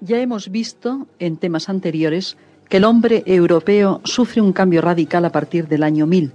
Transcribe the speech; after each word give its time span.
Ya 0.00 0.20
hemos 0.20 0.50
visto 0.50 1.08
en 1.18 1.36
temas 1.38 1.68
anteriores 1.68 2.36
que 2.68 2.76
el 2.76 2.84
hombre 2.84 3.24
europeo 3.26 4.00
sufre 4.04 4.40
un 4.40 4.52
cambio 4.52 4.80
radical 4.80 5.24
a 5.24 5.32
partir 5.32 5.66
del 5.66 5.82
año 5.82 6.06
1000. 6.06 6.32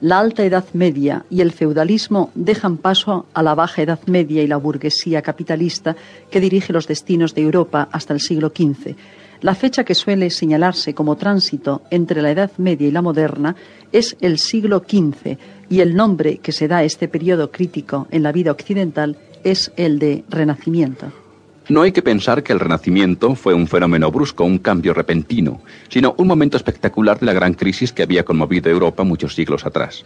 La 0.00 0.18
alta 0.18 0.44
edad 0.44 0.64
media 0.72 1.24
y 1.30 1.40
el 1.40 1.52
feudalismo 1.52 2.32
dejan 2.34 2.76
paso 2.76 3.26
a 3.32 3.42
la 3.44 3.54
baja 3.54 3.82
edad 3.82 4.00
media 4.06 4.42
y 4.42 4.48
la 4.48 4.56
burguesía 4.56 5.22
capitalista 5.22 5.94
que 6.28 6.40
dirige 6.40 6.72
los 6.72 6.88
destinos 6.88 7.34
de 7.34 7.42
Europa 7.42 7.88
hasta 7.92 8.12
el 8.12 8.20
siglo 8.20 8.48
XV. 8.48 8.96
La 9.42 9.54
fecha 9.54 9.84
que 9.84 9.94
suele 9.94 10.30
señalarse 10.30 10.92
como 10.92 11.16
tránsito 11.16 11.82
entre 11.90 12.20
la 12.20 12.32
Edad 12.32 12.50
Media 12.56 12.88
y 12.88 12.90
la 12.90 13.02
moderna 13.02 13.54
es 13.92 14.16
el 14.20 14.38
siglo 14.38 14.80
XV 14.80 15.38
y 15.70 15.80
el 15.80 15.94
nombre 15.94 16.38
que 16.38 16.52
se 16.52 16.66
da 16.66 16.78
a 16.78 16.84
este 16.84 17.08
periodo 17.08 17.52
crítico 17.52 18.08
en 18.10 18.24
la 18.24 18.32
vida 18.32 18.50
occidental 18.50 19.16
es 19.44 19.70
el 19.76 19.98
de 19.98 20.24
Renacimiento. 20.28 21.23
No 21.66 21.80
hay 21.80 21.92
que 21.92 22.02
pensar 22.02 22.42
que 22.42 22.52
el 22.52 22.60
Renacimiento 22.60 23.34
fue 23.34 23.54
un 23.54 23.66
fenómeno 23.66 24.10
brusco, 24.10 24.44
un 24.44 24.58
cambio 24.58 24.92
repentino, 24.92 25.62
sino 25.88 26.14
un 26.18 26.26
momento 26.26 26.58
espectacular 26.58 27.18
de 27.18 27.24
la 27.24 27.32
gran 27.32 27.54
crisis 27.54 27.90
que 27.90 28.02
había 28.02 28.22
conmovido 28.22 28.70
Europa 28.70 29.02
muchos 29.02 29.34
siglos 29.34 29.64
atrás. 29.64 30.04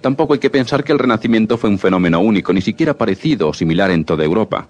Tampoco 0.00 0.32
hay 0.32 0.40
que 0.40 0.50
pensar 0.50 0.82
que 0.82 0.90
el 0.90 0.98
Renacimiento 0.98 1.56
fue 1.56 1.70
un 1.70 1.78
fenómeno 1.78 2.18
único, 2.18 2.52
ni 2.52 2.62
siquiera 2.62 2.98
parecido 2.98 3.48
o 3.48 3.54
similar 3.54 3.92
en 3.92 4.04
toda 4.04 4.24
Europa. 4.24 4.66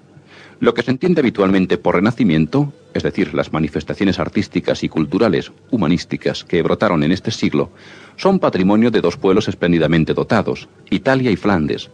Lo 0.60 0.74
que 0.74 0.83
se 0.83 0.91
entiende 0.91 1.20
habitualmente 1.22 1.78
por 1.78 1.95
Renacimiento, 1.95 2.74
es 2.92 3.05
decir, 3.05 3.33
las 3.33 3.55
manifestaciones 3.55 4.19
artísticas 4.19 4.84
y 4.84 4.91
culturales, 4.91 5.50
humanísticas, 5.70 6.45
que 6.45 6.60
brotaron 6.60 7.05
en 7.05 7.12
este 7.12 7.30
siglo, 7.30 7.70
son 8.16 8.38
patrimonio 8.38 8.91
de 8.91 9.00
dos 9.00 9.16
pueblos 9.16 9.48
espléndidamente 9.48 10.12
dotados, 10.12 10.69
Italia 10.91 11.30
y 11.30 11.36
Flandes, 11.36 11.91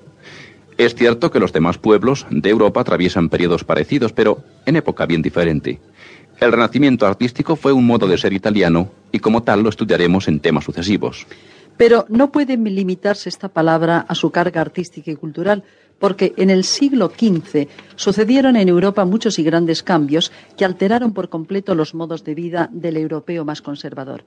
es 0.79 0.95
cierto 0.95 1.31
que 1.31 1.41
los 1.41 1.53
demás 1.53 1.79
pueblos 1.79 2.27
de 2.31 2.51
Europa 2.51 2.81
atraviesan 2.81 3.29
periodos 3.29 3.65
parecidos, 3.65 4.13
pero 4.13 4.43
en 4.67 4.77
época 4.77 5.07
bien 5.07 5.23
diferente. 5.23 5.81
El 6.41 6.51
renacimiento 6.51 7.07
artístico 7.07 7.57
fue 7.57 7.73
un 7.73 7.87
modo 7.87 8.09
de 8.09 8.19
ser 8.19 8.33
italiano 8.33 8.91
y 9.13 9.21
como 9.21 9.43
tal 9.43 9.63
lo 9.63 9.69
estudiaremos 9.69 10.27
en 10.27 10.41
temas 10.41 10.65
sucesivos. 10.65 11.27
Pero 11.77 12.07
no 12.09 12.33
puede 12.33 12.57
limitarse 12.57 13.29
esta 13.29 13.49
palabra 13.49 14.05
a 14.09 14.15
su 14.15 14.31
carga 14.31 14.61
artística 14.61 15.11
y 15.11 15.17
cultural, 15.17 15.65
porque 15.99 16.35
en 16.37 16.51
el 16.51 16.65
siglo 16.65 17.11
XV 17.11 17.69
sucedieron 17.97 18.57
en 18.57 18.69
Europa 18.69 19.05
muchos 19.05 19.39
y 19.39 19.45
grandes 19.45 19.83
cambios 19.83 20.33
que 20.57 20.65
alteraron 20.65 21.13
por 21.13 21.29
completo 21.29 21.75
los 21.75 21.95
modos 21.95 22.25
de 22.25 22.35
vida 22.35 22.69
del 22.73 22.97
europeo 22.97 23.45
más 23.45 23.63
conservador. 23.63 24.25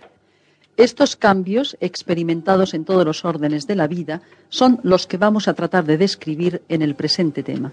Estos 0.78 1.16
cambios, 1.16 1.76
experimentados 1.82 2.76
en 2.76 2.86
todos 2.86 3.04
los 3.04 3.26
órdenes 3.26 3.66
de 3.66 3.76
la 3.76 3.88
vida, 3.88 4.22
son 4.50 4.80
los 4.84 5.08
que 5.08 5.18
vamos 5.18 5.48
a 5.48 5.56
tratar 5.56 5.86
de 5.86 5.98
describir 5.98 6.62
en 6.70 6.84
el 6.84 6.94
presente 6.94 7.42
tema. 7.42 7.72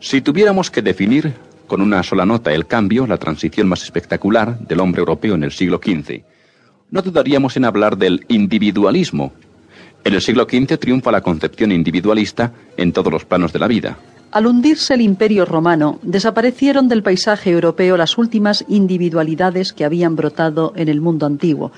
Si 0.00 0.22
tuviéramos 0.22 0.70
que 0.70 0.80
definir 0.80 1.34
con 1.66 1.82
una 1.82 2.02
sola 2.02 2.24
nota 2.24 2.54
el 2.54 2.66
cambio, 2.66 3.06
la 3.06 3.18
transición 3.18 3.68
más 3.68 3.82
espectacular 3.82 4.58
del 4.60 4.80
hombre 4.80 5.00
europeo 5.00 5.34
en 5.34 5.44
el 5.44 5.52
siglo 5.52 5.78
XV, 5.82 6.22
no 6.90 7.02
dudaríamos 7.02 7.56
en 7.58 7.66
hablar 7.66 7.98
del 7.98 8.24
individualismo. 8.28 9.34
En 10.04 10.14
el 10.14 10.22
siglo 10.22 10.44
XV 10.44 10.78
triunfa 10.78 11.12
la 11.12 11.20
concepción 11.20 11.70
individualista 11.70 12.52
en 12.78 12.92
todos 12.92 13.12
los 13.12 13.26
planos 13.26 13.52
de 13.52 13.58
la 13.58 13.68
vida. 13.68 13.98
Al 14.32 14.46
hundirse 14.46 14.94
el 14.94 15.02
imperio 15.02 15.44
romano, 15.44 15.98
desaparecieron 16.00 16.88
del 16.88 17.02
paisaje 17.02 17.50
europeo 17.50 17.98
las 17.98 18.16
últimas 18.16 18.64
individualidades 18.66 19.74
que 19.74 19.84
habían 19.84 20.16
brotado 20.16 20.72
en 20.74 20.88
el 20.88 21.02
mundo 21.02 21.26
antiguo. 21.26 21.70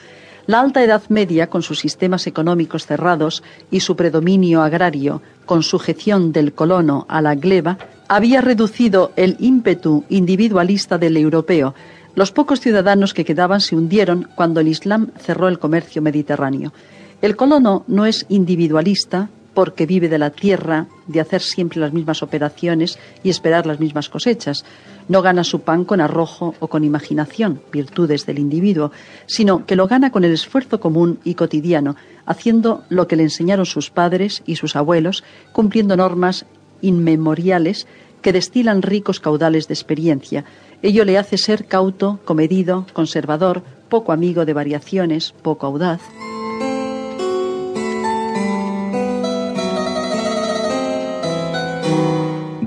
La 0.47 0.61
alta 0.61 0.85
Edad 0.85 1.03
Media, 1.09 1.49
con 1.49 1.63
sus 1.63 1.81
sistemas 1.81 2.29
económicos 2.29 2.87
cerrados 2.87 3.43
y 3.73 3.81
su 3.81 3.97
predominio 3.97 4.63
agrario, 4.63 5.21
con 5.47 5.65
sujeción 5.65 6.31
del 6.31 6.53
colono 6.53 7.07
a 7.09 7.21
la 7.21 7.35
gleba, 7.35 7.77
había 8.07 8.41
reducido 8.41 9.11
el 9.17 9.37
ímpetu 9.41 10.05
individualista 10.09 10.97
del 10.97 11.17
europeo. 11.17 11.75
Los 12.15 12.31
pocos 12.31 12.61
ciudadanos 12.61 13.15
que 13.15 13.25
quedaban 13.25 13.61
se 13.61 13.75
hundieron 13.75 14.29
cuando 14.37 14.61
el 14.61 14.69
Islam 14.69 15.11
cerró 15.19 15.49
el 15.49 15.59
comercio 15.59 16.03
mediterráneo. 16.03 16.73
El 17.21 17.35
colono 17.35 17.83
no 17.89 18.07
es 18.07 18.27
individualista, 18.29 19.29
porque 19.55 19.87
vive 19.87 20.09
de 20.09 20.19
la 20.19 20.31
tierra, 20.31 20.87
de 21.07 21.21
hacer 21.21 21.41
siempre 21.41 21.81
las 21.81 21.93
mismas 21.93 22.23
operaciones 22.23 22.99
y 23.23 23.31
esperar 23.31 23.67
las 23.67 23.81
mismas 23.81 24.09
cosechas. 24.09 24.65
No 25.09 25.23
gana 25.23 25.45
su 25.45 25.61
pan 25.61 25.85
con 25.85 26.01
arrojo 26.01 26.55
o 26.61 26.69
con 26.69 26.85
imaginación, 26.85 27.61
virtudes 27.73 28.27
del 28.27 28.39
individuo, 28.39 28.91
sino 29.27 29.65
que 29.65 29.77
lo 29.77 29.87
gana 29.87 30.11
con 30.11 30.25
el 30.25 30.33
esfuerzo 30.33 30.81
común 30.81 31.19
y 31.25 31.35
cotidiano, 31.35 31.97
haciendo 32.27 32.85
lo 32.89 33.07
que 33.07 33.17
le 33.17 33.23
enseñaron 33.23 33.67
sus 33.67 33.91
padres 33.91 34.43
y 34.47 34.57
sus 34.57 34.77
abuelos, 34.77 35.25
cumpliendo 35.53 35.97
normas 35.97 36.47
inmemoriales 36.83 37.87
que 38.23 38.33
destilan 38.33 38.83
ricos 38.83 39.21
caudales 39.21 39.69
de 39.69 39.75
experiencia. 39.75 40.45
Ello 40.83 41.05
le 41.05 41.19
hace 41.19 41.37
ser 41.37 41.67
cauto, 41.67 42.21
comedido, 42.25 42.87
conservador, 42.95 43.63
poco 43.91 44.13
amigo 44.13 44.45
de 44.47 44.55
variaciones, 44.55 45.33
poco 45.43 45.67
audaz. 45.67 46.01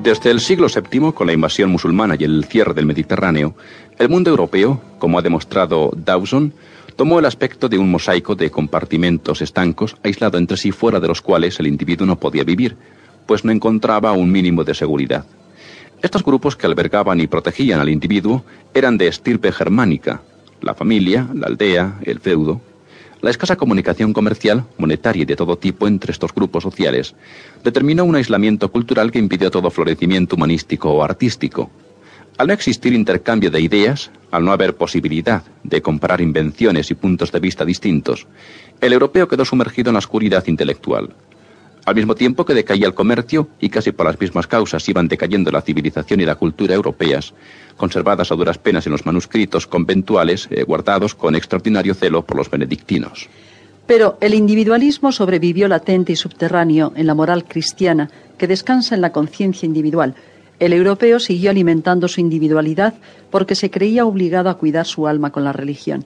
Desde 0.08 0.32
el 0.32 0.40
siglo 0.40 0.68
VII, 0.74 1.12
con 1.12 1.28
la 1.28 1.34
invasión 1.34 1.70
musulmana 1.70 2.16
y 2.18 2.24
el 2.24 2.46
cierre 2.46 2.74
del 2.74 2.86
Mediterráneo, 2.86 3.56
el 4.00 4.08
mundo 4.08 4.30
europeo, 4.30 4.82
como 5.00 5.20
ha 5.20 5.22
demostrado 5.22 5.92
Dawson, 5.98 6.54
tomó 6.96 7.20
el 7.20 7.26
aspecto 7.26 7.68
de 7.68 7.78
un 7.78 7.92
mosaico 7.92 8.34
de 8.34 8.50
compartimentos 8.50 9.42
estancos 9.42 9.98
aislado 10.04 10.38
entre 10.38 10.56
sí 10.56 10.72
fuera 10.72 11.02
de 11.02 11.10
los 11.10 11.22
cuales 11.22 11.60
el 11.60 11.68
individuo 11.68 12.08
no 12.08 12.18
podía 12.18 12.46
vivir, 12.46 12.78
pues 13.26 13.44
no 13.44 13.52
encontraba 13.52 14.14
un 14.14 14.32
mínimo 14.32 14.64
de 14.64 14.76
seguridad. 14.76 15.26
Estos 16.02 16.24
grupos 16.24 16.56
que 16.56 16.68
albergaban 16.68 17.20
y 17.20 17.28
protegían 17.28 17.82
al 17.82 17.90
individuo 17.90 18.46
eran 18.74 18.98
de 18.98 19.10
estirpe 19.10 19.52
germánica, 19.52 20.22
la 20.62 20.74
familia, 20.74 21.28
la 21.34 21.48
aldea, 21.48 22.00
el 22.04 22.22
feudo, 22.22 22.62
la 23.22 23.30
escasa 23.30 23.56
comunicación 23.56 24.14
comercial, 24.14 24.66
monetaria 24.78 25.24
y 25.24 25.26
de 25.26 25.36
todo 25.36 25.58
tipo 25.58 25.88
entre 25.88 26.12
estos 26.12 26.34
grupos 26.34 26.64
sociales 26.64 27.16
determinó 27.64 28.06
un 28.06 28.16
aislamiento 28.16 28.72
cultural 28.72 29.12
que 29.12 29.20
impidió 29.20 29.50
todo 29.52 29.72
florecimiento 29.72 30.36
humanístico 30.36 30.92
o 30.92 31.04
artístico. 31.04 31.70
Al 32.38 32.48
no 32.48 32.54
existir 32.54 32.94
intercambio 32.94 33.50
de 33.50 33.62
ideas, 33.62 34.12
al 34.30 34.46
no 34.46 34.52
haber 34.52 34.76
posibilidad 34.76 35.44
de 35.64 35.82
comparar 35.82 36.22
invenciones 36.22 36.92
y 36.92 36.96
puntos 36.96 37.32
de 37.32 37.40
vista 37.40 37.66
distintos, 37.66 38.28
el 38.80 38.94
europeo 38.94 39.28
quedó 39.28 39.44
sumergido 39.44 39.90
en 39.90 39.94
la 39.94 40.00
oscuridad 40.00 40.46
intelectual. 40.46 41.16
Al 41.88 41.96
mismo 41.96 42.16
tiempo 42.16 42.44
que 42.44 42.54
decaía 42.54 42.86
el 42.86 42.94
comercio 42.94 43.48
y 43.62 43.70
casi 43.70 43.94
por 43.94 44.08
las 44.08 44.20
mismas 44.20 44.46
causas 44.46 44.90
iban 44.90 45.08
decayendo 45.08 45.52
la 45.52 45.62
civilización 45.62 46.20
y 46.20 46.26
la 46.26 46.36
cultura 46.36 46.76
europeas, 46.76 47.34
conservadas 47.78 48.30
a 48.30 48.36
duras 48.36 48.58
penas 48.58 48.86
en 48.88 48.92
los 48.92 49.06
manuscritos 49.06 49.68
conventuales 49.68 50.50
eh, 50.52 50.64
guardados 50.64 51.16
con 51.16 51.34
extraordinario 51.34 51.94
celo 51.94 52.26
por 52.26 52.36
los 52.36 52.52
benedictinos. 52.52 53.30
Pero 53.86 54.18
el 54.20 54.34
individualismo 54.34 55.14
sobrevivió 55.14 55.70
latente 55.70 56.12
y 56.12 56.18
subterráneo 56.18 56.92
en 56.98 57.08
la 57.08 57.16
moral 57.16 57.46
cristiana 57.46 58.10
que 58.38 58.48
descansa 58.48 58.94
en 58.94 59.00
la 59.00 59.14
conciencia 59.14 59.66
individual. 59.66 60.14
El 60.60 60.74
europeo 60.74 61.22
siguió 61.22 61.52
alimentando 61.52 62.10
su 62.10 62.20
individualidad 62.20 62.96
porque 63.32 63.56
se 63.56 63.72
creía 63.72 64.06
obligado 64.06 64.50
a 64.50 64.58
cuidar 64.58 64.86
su 64.86 65.08
alma 65.08 65.32
con 65.32 65.46
la 65.46 65.54
religión. 65.54 66.04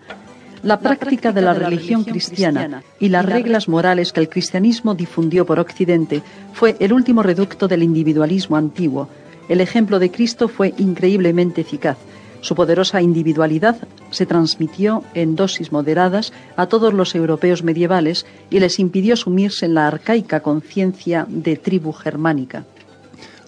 La 0.64 0.80
práctica 0.80 1.32
de 1.32 1.42
la 1.42 1.54
religión 1.54 2.04
cristiana 2.04 2.84
y 3.00 3.10
las 3.10 3.26
reglas 3.26 3.68
morales 3.68 4.14
que 4.14 4.20
el 4.20 4.30
cristianismo 4.30 4.94
difundió 4.94 5.46
por 5.46 5.60
Occidente 5.60 6.22
fue 6.54 6.76
el 6.80 6.94
último 6.94 7.24
reducto 7.24 7.68
del 7.68 7.82
individualismo 7.82 8.58
antiguo, 8.58 9.10
el 9.50 9.60
ejemplo 9.60 10.00
de 10.00 10.12
Cristo 10.12 10.48
fue 10.48 10.74
increíblemente 10.78 11.62
eficaz. 11.62 11.98
Su 12.42 12.56
poderosa 12.56 13.02
individualidad 13.02 13.76
se 14.10 14.26
transmitió 14.26 15.04
en 15.14 15.36
dosis 15.36 15.72
moderadas 15.72 16.32
a 16.56 16.68
todos 16.68 16.94
los 16.94 17.16
europeos 17.16 17.62
medievales 17.62 18.26
y 18.50 18.60
les 18.60 18.80
impidió 18.80 19.16
sumirse 19.16 19.66
en 19.66 19.74
la 19.74 19.88
arcaica 19.88 20.40
conciencia 20.40 21.26
de 21.28 21.58
tribu 21.58 21.92
germánica. 21.92 22.66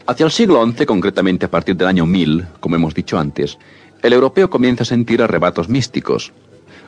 Hacia 0.05 0.25
el 0.25 0.31
siglo 0.31 0.63
XI, 0.65 0.85
concretamente 0.85 1.45
a 1.45 1.49
partir 1.49 1.77
del 1.77 1.87
año 1.87 2.05
1000, 2.05 2.47
como 2.59 2.75
hemos 2.75 2.93
dicho 2.93 3.17
antes, 3.17 3.57
el 4.01 4.11
europeo 4.13 4.49
comienza 4.49 4.83
a 4.83 4.85
sentir 4.85 5.21
arrebatos 5.21 5.69
místicos. 5.69 6.33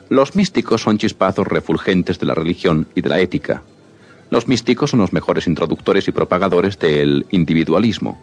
Los 0.08 0.36
místicos 0.36 0.82
son 0.82 0.98
chispazos 0.98 1.48
refulgentes 1.48 2.20
de 2.20 2.26
la 2.26 2.34
religión 2.34 2.86
y 2.94 3.00
de 3.00 3.08
la 3.08 3.18
ética. 3.18 3.62
Los 4.30 4.46
místicos 4.46 4.90
son 4.90 5.00
los 5.00 5.12
mejores 5.12 5.48
introductores 5.48 6.06
y 6.06 6.12
propagadores 6.12 6.78
del 6.78 7.26
individualismo. 7.30 8.16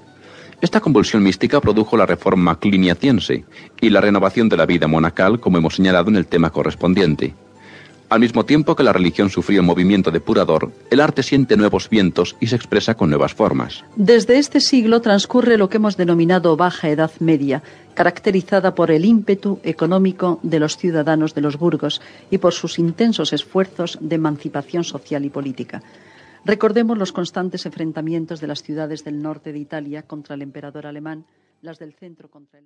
Esta 0.61 0.79
convulsión 0.79 1.23
mística 1.23 1.59
produjo 1.59 1.97
la 1.97 2.05
reforma 2.05 2.57
cliniaciense 2.57 3.43
y 3.81 3.89
la 3.89 3.99
renovación 3.99 4.47
de 4.47 4.55
la 4.55 4.65
vida 4.65 4.87
monacal, 4.87 5.41
como 5.41 5.57
hemos 5.57 5.75
señalado 5.75 6.09
en 6.09 6.15
el 6.15 6.25
tema 6.25 6.51
correspondiente. 6.51 7.33
Al 8.13 8.19
mismo 8.19 8.45
tiempo 8.45 8.75
que 8.75 8.83
la 8.83 8.93
religión 8.93 9.31
sufrió 9.31 9.61
un 9.61 9.65
movimiento 9.65 10.11
depurador, 10.11 10.71
el 10.91 10.99
arte 10.99 11.23
siente 11.23 11.57
nuevos 11.57 11.89
vientos 11.89 12.35
y 12.39 12.45
se 12.45 12.55
expresa 12.55 12.93
con 12.93 13.09
nuevas 13.09 13.33
formas. 13.33 13.83
Desde 13.95 14.37
este 14.37 14.59
siglo 14.59 15.01
transcurre 15.01 15.57
lo 15.57 15.67
que 15.67 15.77
hemos 15.77 15.97
denominado 15.97 16.55
Baja 16.55 16.89
Edad 16.89 17.09
Media, 17.19 17.63
caracterizada 17.95 18.75
por 18.75 18.91
el 18.91 19.03
ímpetu 19.03 19.59
económico 19.63 20.39
de 20.43 20.59
los 20.59 20.77
ciudadanos 20.77 21.33
de 21.33 21.41
los 21.41 21.57
burgos 21.57 22.03
y 22.29 22.37
por 22.37 22.53
sus 22.53 22.77
intensos 22.77 23.33
esfuerzos 23.33 23.97
de 23.99 24.13
emancipación 24.13 24.83
social 24.83 25.25
y 25.25 25.31
política. 25.31 25.81
Recordemos 26.45 26.99
los 26.99 27.13
constantes 27.13 27.65
enfrentamientos 27.65 28.39
de 28.39 28.45
las 28.45 28.61
ciudades 28.61 29.03
del 29.03 29.23
norte 29.23 29.51
de 29.51 29.57
Italia 29.57 30.03
contra 30.03 30.35
el 30.35 30.43
emperador 30.43 30.85
alemán, 30.85 31.25
las 31.63 31.79
del 31.79 31.93
centro 31.93 32.29
contra 32.29 32.59
el 32.59 32.61